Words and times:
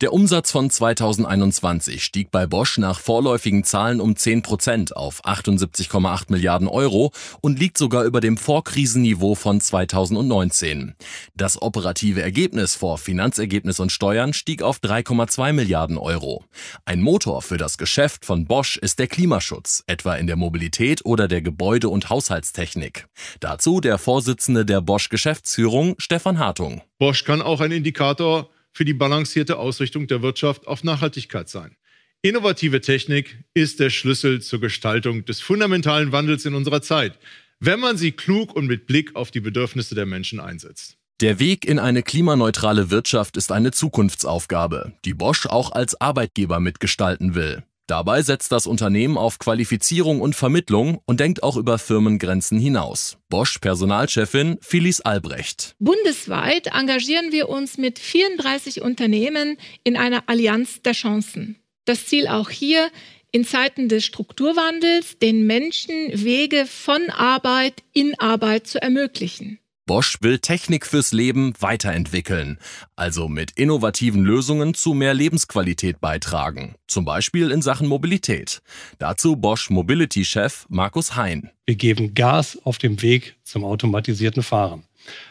Der 0.00 0.12
Umsatz 0.12 0.52
von 0.52 0.70
2021 0.70 2.04
stieg 2.04 2.30
bei 2.30 2.46
Bosch 2.46 2.78
nach 2.78 3.00
vorläufigen 3.00 3.64
Zahlen 3.64 4.00
um 4.00 4.14
10 4.14 4.42
Prozent 4.42 4.94
auf 4.94 5.24
78,8 5.24 6.26
Milliarden 6.28 6.68
Euro 6.68 7.10
und 7.40 7.58
liegt 7.58 7.76
sogar 7.76 8.04
über 8.04 8.20
dem 8.20 8.36
Vorkrisenniveau 8.36 9.34
von 9.34 9.60
2019. 9.60 10.94
Das 11.34 11.60
operative 11.60 12.22
Ergebnis 12.22 12.76
vor 12.76 12.96
Finanzergebnis 12.96 13.80
und 13.80 13.90
Steuern 13.90 14.34
stieg 14.34 14.62
auf 14.62 14.78
3,2 14.78 15.52
Milliarden 15.52 15.98
Euro. 15.98 16.44
Ein 16.84 17.00
Motor 17.00 17.42
für 17.42 17.56
das 17.56 17.76
Geschäft 17.76 18.24
von 18.24 18.44
Bosch 18.44 18.76
ist 18.76 19.00
der 19.00 19.08
Klimaschutz, 19.08 19.82
etwa 19.88 20.14
in 20.14 20.28
der 20.28 20.36
Mobilität 20.36 21.04
oder 21.06 21.26
der 21.26 21.42
Gebäude- 21.42 21.88
und 21.88 22.08
Haushaltstechnik. 22.08 23.08
Dazu 23.40 23.80
der 23.80 23.98
Vorsitzende 23.98 24.64
der 24.64 24.80
Bosch 24.80 25.08
Geschäftsführung, 25.08 25.96
Stefan 25.98 26.38
Hartung. 26.38 26.82
Bosch 27.00 27.24
kann 27.24 27.42
auch 27.42 27.60
ein 27.60 27.72
Indikator 27.72 28.48
für 28.72 28.84
die 28.84 28.94
balancierte 28.94 29.58
Ausrichtung 29.58 30.06
der 30.06 30.22
Wirtschaft 30.22 30.66
auf 30.66 30.84
Nachhaltigkeit 30.84 31.48
sein. 31.48 31.76
Innovative 32.22 32.80
Technik 32.80 33.44
ist 33.54 33.78
der 33.78 33.90
Schlüssel 33.90 34.42
zur 34.42 34.60
Gestaltung 34.60 35.24
des 35.24 35.40
fundamentalen 35.40 36.10
Wandels 36.10 36.44
in 36.44 36.54
unserer 36.54 36.82
Zeit, 36.82 37.18
wenn 37.60 37.80
man 37.80 37.96
sie 37.96 38.12
klug 38.12 38.54
und 38.54 38.66
mit 38.66 38.86
Blick 38.86 39.14
auf 39.14 39.30
die 39.30 39.40
Bedürfnisse 39.40 39.94
der 39.94 40.06
Menschen 40.06 40.40
einsetzt. 40.40 40.96
Der 41.20 41.40
Weg 41.40 41.64
in 41.64 41.80
eine 41.80 42.02
klimaneutrale 42.02 42.90
Wirtschaft 42.90 43.36
ist 43.36 43.50
eine 43.50 43.72
Zukunftsaufgabe, 43.72 44.92
die 45.04 45.14
Bosch 45.14 45.46
auch 45.46 45.72
als 45.72 46.00
Arbeitgeber 46.00 46.60
mitgestalten 46.60 47.34
will. 47.34 47.64
Dabei 47.88 48.20
setzt 48.20 48.52
das 48.52 48.66
Unternehmen 48.66 49.16
auf 49.16 49.38
Qualifizierung 49.38 50.20
und 50.20 50.36
Vermittlung 50.36 51.00
und 51.06 51.20
denkt 51.20 51.42
auch 51.42 51.56
über 51.56 51.78
Firmengrenzen 51.78 52.60
hinaus. 52.60 53.16
Bosch 53.30 53.58
Personalchefin 53.60 54.58
Phyllis 54.60 55.00
Albrecht. 55.00 55.74
Bundesweit 55.78 56.66
engagieren 56.66 57.32
wir 57.32 57.48
uns 57.48 57.78
mit 57.78 57.98
34 57.98 58.82
Unternehmen 58.82 59.56
in 59.84 59.96
einer 59.96 60.24
Allianz 60.26 60.82
der 60.82 60.92
Chancen. 60.92 61.56
Das 61.86 62.04
Ziel 62.04 62.28
auch 62.28 62.50
hier, 62.50 62.90
in 63.32 63.46
Zeiten 63.46 63.88
des 63.88 64.04
Strukturwandels 64.04 65.18
den 65.18 65.46
Menschen 65.46 66.10
Wege 66.12 66.66
von 66.66 67.08
Arbeit 67.08 67.82
in 67.94 68.18
Arbeit 68.20 68.66
zu 68.66 68.82
ermöglichen. 68.82 69.60
Bosch 69.88 70.18
will 70.20 70.38
Technik 70.38 70.84
fürs 70.84 71.12
Leben 71.12 71.54
weiterentwickeln, 71.60 72.58
also 72.94 73.26
mit 73.26 73.52
innovativen 73.52 74.22
Lösungen 74.22 74.74
zu 74.74 74.92
mehr 74.92 75.14
Lebensqualität 75.14 75.98
beitragen, 75.98 76.74
zum 76.86 77.06
Beispiel 77.06 77.50
in 77.50 77.62
Sachen 77.62 77.88
Mobilität. 77.88 78.60
Dazu 78.98 79.34
Bosch 79.34 79.70
Mobility-Chef 79.70 80.66
Markus 80.68 81.16
Hein. 81.16 81.50
Wir 81.64 81.76
geben 81.76 82.12
Gas 82.12 82.58
auf 82.64 82.76
dem 82.76 83.00
Weg 83.00 83.36
zum 83.44 83.64
automatisierten 83.64 84.42
Fahren. 84.42 84.84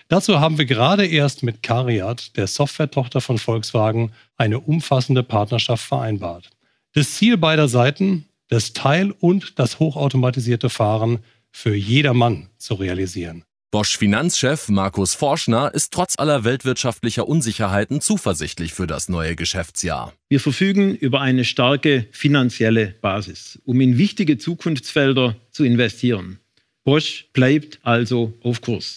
Dazu 0.07 0.39
haben 0.39 0.57
wir 0.57 0.65
gerade 0.65 1.05
erst 1.05 1.43
mit 1.43 1.61
Cariat, 1.61 2.35
der 2.35 2.47
Softwaretochter 2.47 3.21
von 3.21 3.37
Volkswagen, 3.37 4.11
eine 4.37 4.59
umfassende 4.59 5.21
Partnerschaft 5.21 5.85
vereinbart. 5.85 6.49
Das 6.95 7.13
Ziel 7.13 7.37
beider 7.37 7.67
Seiten, 7.67 8.25
das 8.47 8.73
Teil- 8.73 9.13
und 9.19 9.59
das 9.59 9.77
hochautomatisierte 9.77 10.71
Fahren 10.71 11.19
für 11.51 11.75
jedermann 11.75 12.49
zu 12.57 12.73
realisieren. 12.73 13.43
Bosch-Finanzchef 13.77 14.69
Markus 14.69 15.13
Forschner 15.13 15.71
ist 15.71 15.93
trotz 15.93 16.17
aller 16.17 16.43
weltwirtschaftlicher 16.43 17.27
Unsicherheiten 17.27 18.01
zuversichtlich 18.01 18.73
für 18.73 18.87
das 18.87 19.07
neue 19.07 19.35
Geschäftsjahr. 19.35 20.13
Wir 20.29 20.39
verfügen 20.39 20.95
über 20.95 21.21
eine 21.21 21.45
starke 21.45 22.07
finanzielle 22.09 22.95
Basis, 23.01 23.61
um 23.65 23.79
in 23.79 23.99
wichtige 23.99 24.39
Zukunftsfelder 24.39 25.35
zu 25.51 25.63
investieren. 25.63 26.39
Bosch 26.85 27.27
bleibt 27.33 27.77
also 27.83 28.33
auf 28.41 28.61
Kurs. 28.61 28.95